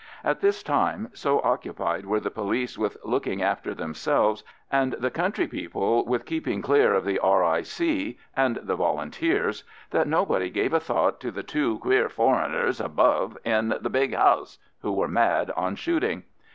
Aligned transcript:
At 0.23 0.41
this 0.41 0.63
time, 0.63 1.09
so 1.13 1.41
occupied 1.43 2.07
were 2.07 2.19
the 2.19 2.31
police 2.31 2.75
with 2.75 2.97
looking 3.03 3.43
after 3.43 3.75
themselves, 3.75 4.43
and 4.71 4.93
the 4.93 5.11
country 5.11 5.45
people 5.47 6.03
with 6.07 6.25
keeping 6.25 6.63
clear 6.63 6.95
of 6.95 7.05
the 7.05 7.19
R.I.C. 7.19 8.17
and 8.35 8.55
the 8.63 8.75
Volunteers, 8.75 9.63
that 9.91 10.07
nobody 10.07 10.49
gave 10.49 10.73
a 10.73 10.79
thought 10.79 11.19
to 11.19 11.29
the 11.29 11.43
"two 11.43 11.77
queer 11.77 12.09
foreigners 12.09 12.79
above 12.81 13.37
in 13.45 13.75
the 13.79 13.91
big 13.91 14.15
house" 14.15 14.57
who 14.81 14.91
were 14.91 15.07
mad 15.07 15.51
on 15.55 15.75
shooting. 15.75 16.23